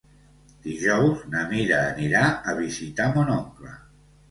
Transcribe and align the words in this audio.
Dijous 0.63 1.21
na 1.35 1.43
Mira 1.51 1.83
anirà 1.91 2.25
a 2.51 2.57
visitar 2.63 3.09
mon 3.21 3.33
oncle. 3.39 3.79